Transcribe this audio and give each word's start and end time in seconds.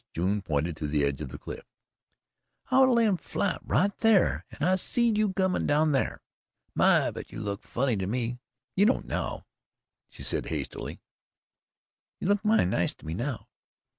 June 0.15 0.41
pointed 0.41 0.75
to 0.75 0.87
the 0.87 1.03
edge 1.03 1.21
of 1.21 1.29
the 1.29 1.37
cliff. 1.37 1.63
"I 2.71 2.79
was 2.79 2.89
a 2.89 2.91
layin' 2.91 3.17
flat 3.17 3.61
right 3.63 3.93
thar 3.95 4.47
and 4.49 4.67
I 4.67 4.77
seed 4.77 5.15
you 5.15 5.31
comin' 5.31 5.67
down 5.67 5.91
thar. 5.91 6.23
My, 6.73 7.11
but 7.11 7.31
you 7.31 7.39
looked 7.39 7.65
funny 7.65 7.95
to 7.97 8.07
me! 8.07 8.39
You 8.75 8.87
don't 8.87 9.05
now," 9.05 9.45
she 10.09 10.23
added 10.35 10.47
hastily. 10.47 11.01
"You 12.19 12.29
look 12.29 12.43
mighty 12.43 12.65
nice 12.65 12.95
to 12.95 13.05
me 13.05 13.13
now 13.13 13.47